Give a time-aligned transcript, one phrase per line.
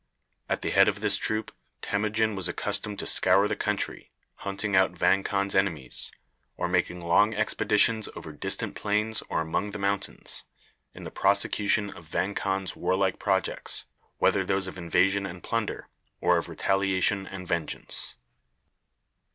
[0.49, 1.53] At the head of this troop
[1.83, 6.11] Temujin was accustomed to scour the country, hunting out Vang Khan's enemies,
[6.57, 10.45] or making long expeditions over distant plains or among the mountains,
[10.95, 13.85] in the prosecution of Vang Khan's warlike projects,
[14.17, 15.87] whether those of invasion and plunder,
[16.19, 18.15] or of retaliation and vengeance.